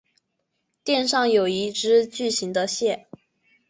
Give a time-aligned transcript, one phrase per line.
[0.83, 3.05] 店上有一只巨型的蟹。